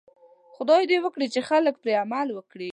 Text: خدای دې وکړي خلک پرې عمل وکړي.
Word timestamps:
خدای 0.55 0.83
دې 0.89 0.97
وکړي 1.03 1.27
خلک 1.49 1.73
پرې 1.83 1.93
عمل 2.03 2.27
وکړي. 2.33 2.69